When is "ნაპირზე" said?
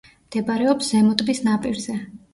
1.49-1.99